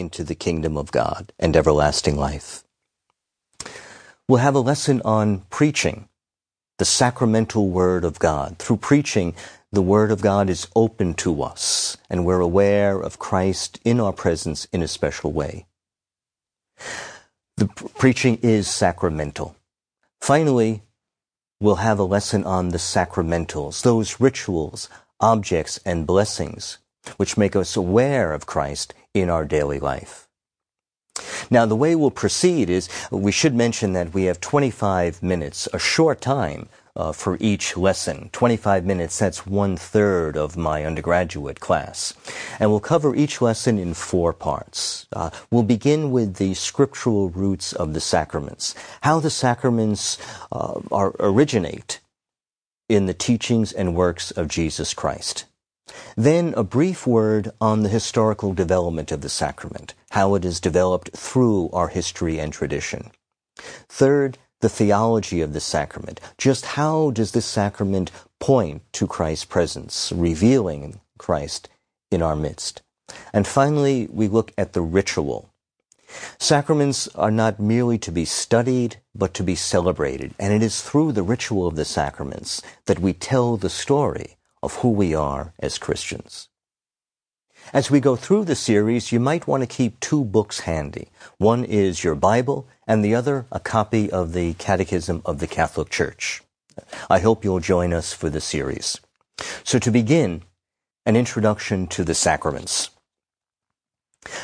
[0.00, 2.64] into the kingdom of God and everlasting life.
[4.26, 6.08] We'll have a lesson on preaching,
[6.78, 8.58] the sacramental word of God.
[8.58, 9.34] Through preaching,
[9.70, 14.12] the word of God is open to us, and we're aware of Christ in our
[14.12, 15.66] presence in a special way.
[17.56, 19.54] The preaching is sacramental.
[20.20, 20.82] Finally,
[21.60, 24.88] we'll have a lesson on the sacramentals, those rituals,
[25.20, 26.78] objects, and blessings
[27.16, 30.28] which make us aware of Christ in our daily life.
[31.50, 35.78] Now, the way we'll proceed is we should mention that we have 25 minutes, a
[35.78, 38.30] short time uh, for each lesson.
[38.32, 42.14] 25 minutes, that's one third of my undergraduate class.
[42.58, 45.06] And we'll cover each lesson in four parts.
[45.12, 50.18] Uh, we'll begin with the scriptural roots of the sacraments, how the sacraments
[50.52, 52.00] uh, are, originate
[52.88, 55.44] in the teachings and works of Jesus Christ.
[56.16, 61.16] Then a brief word on the historical development of the sacrament, how it is developed
[61.16, 63.10] through our history and tradition.
[63.88, 66.20] Third, the theology of the sacrament.
[66.36, 71.68] Just how does this sacrament point to Christ's presence, revealing Christ
[72.10, 72.82] in our midst?
[73.32, 75.50] And finally, we look at the ritual.
[76.38, 80.34] Sacraments are not merely to be studied, but to be celebrated.
[80.38, 84.76] And it is through the ritual of the sacraments that we tell the story of
[84.76, 86.48] who we are as Christians.
[87.72, 91.08] As we go through the series, you might want to keep two books handy.
[91.38, 95.88] One is your Bible, and the other a copy of the Catechism of the Catholic
[95.90, 96.42] Church.
[97.08, 99.00] I hope you'll join us for the series.
[99.62, 100.42] So to begin,
[101.06, 102.90] an introduction to the sacraments.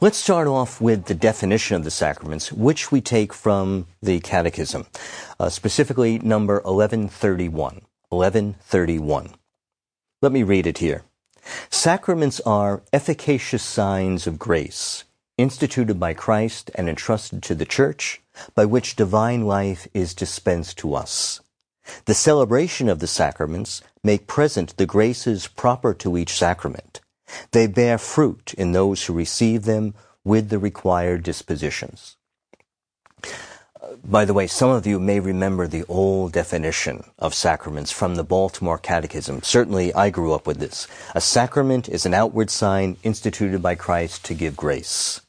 [0.00, 4.86] Let's start off with the definition of the sacraments, which we take from the Catechism,
[5.38, 7.82] uh, specifically number 1131.
[8.08, 9.34] 1131.
[10.20, 11.04] Let me read it here.
[11.70, 15.04] Sacraments are efficacious signs of grace,
[15.36, 18.20] instituted by Christ and entrusted to the Church,
[18.56, 21.40] by which divine life is dispensed to us.
[22.06, 27.00] The celebration of the sacraments make present the graces proper to each sacrament.
[27.52, 32.16] They bear fruit in those who receive them with the required dispositions.
[34.04, 38.24] By the way, some of you may remember the old definition of sacraments from the
[38.24, 39.42] Baltimore Catechism.
[39.42, 40.86] Certainly, I grew up with this.
[41.14, 45.20] A sacrament is an outward sign instituted by Christ to give grace.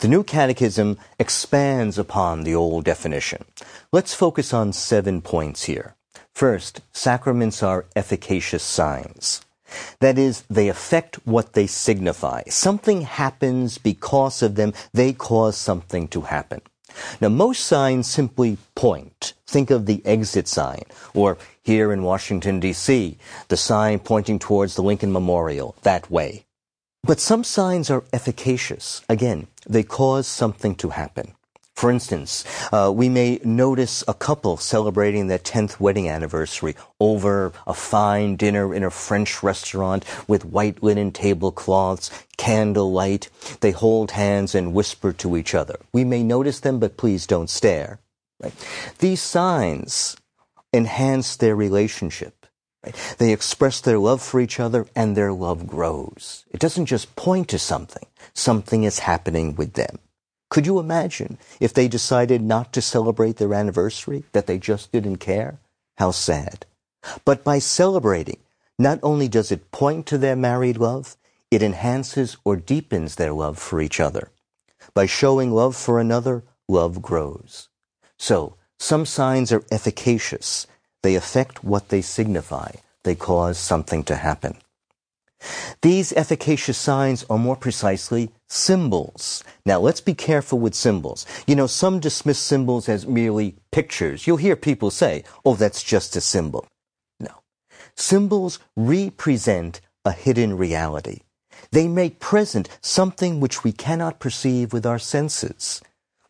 [0.00, 3.44] The new catechism expands upon the old definition.
[3.92, 5.94] Let's focus on seven points here.
[6.34, 9.42] First, sacraments are efficacious signs.
[10.00, 12.42] That is, they affect what they signify.
[12.48, 14.72] Something happens because of them.
[14.92, 16.62] They cause something to happen.
[17.20, 19.34] Now, most signs simply point.
[19.46, 20.84] Think of the exit sign,
[21.14, 23.18] or here in Washington, D.C.,
[23.48, 26.44] the sign pointing towards the Lincoln Memorial, that way.
[27.02, 29.02] But some signs are efficacious.
[29.08, 31.34] Again, they cause something to happen.
[31.80, 37.72] For instance, uh, we may notice a couple celebrating their 10th wedding anniversary over a
[37.72, 43.30] fine dinner in a French restaurant with white linen tablecloths, candlelight.
[43.60, 45.76] They hold hands and whisper to each other.
[45.90, 47.98] We may notice them, but please don't stare.
[48.42, 48.52] Right?
[48.98, 50.18] These signs
[50.74, 52.44] enhance their relationship.
[52.84, 53.14] Right?
[53.16, 56.44] They express their love for each other and their love grows.
[56.50, 58.04] It doesn't just point to something.
[58.34, 59.98] Something is happening with them.
[60.50, 65.16] Could you imagine if they decided not to celebrate their anniversary, that they just didn't
[65.16, 65.60] care?
[65.96, 66.66] How sad.
[67.24, 68.40] But by celebrating,
[68.78, 71.16] not only does it point to their married love,
[71.50, 74.30] it enhances or deepens their love for each other.
[74.92, 77.68] By showing love for another, love grows.
[78.18, 80.66] So, some signs are efficacious.
[81.02, 82.72] They affect what they signify.
[83.04, 84.56] They cause something to happen.
[85.82, 89.44] These efficacious signs are more precisely symbols.
[89.64, 91.24] Now let's be careful with symbols.
[91.46, 94.26] You know, some dismiss symbols as merely pictures.
[94.26, 96.66] You'll hear people say, oh, that's just a symbol.
[97.20, 97.30] No.
[97.94, 101.20] Symbols represent a hidden reality.
[101.70, 105.80] They make present something which we cannot perceive with our senses.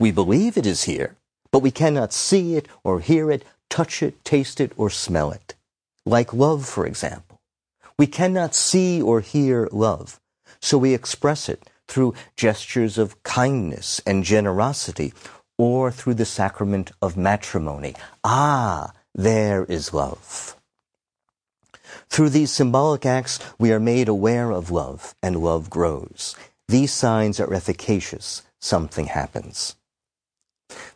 [0.00, 1.16] We believe it is here,
[1.52, 5.54] but we cannot see it or hear it, touch it, taste it, or smell it.
[6.04, 7.38] Like love, for example.
[7.98, 10.18] We cannot see or hear love,
[10.60, 15.12] so we express it through gestures of kindness and generosity
[15.58, 17.94] or through the sacrament of matrimony.
[18.22, 20.54] Ah, there is love.
[22.08, 26.36] Through these symbolic acts, we are made aware of love, and love grows.
[26.68, 28.42] These signs are efficacious.
[28.60, 29.76] Something happens.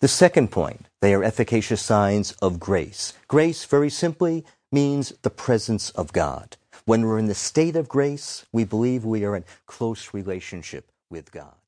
[0.00, 3.12] The second point, they are efficacious signs of grace.
[3.28, 6.56] Grace, very simply, means the presence of God.
[6.84, 11.30] When we're in the state of grace, we believe we are in close relationship with
[11.30, 11.59] God.